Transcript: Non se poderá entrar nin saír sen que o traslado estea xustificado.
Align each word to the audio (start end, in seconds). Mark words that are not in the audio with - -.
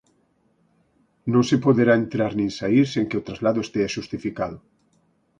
Non 1.33 1.43
se 1.49 1.57
poderá 1.65 1.93
entrar 2.03 2.31
nin 2.39 2.49
saír 2.59 2.85
sen 2.93 3.05
que 3.09 3.19
o 3.19 3.25
traslado 3.27 3.59
estea 3.65 3.91
xustificado. 3.95 4.57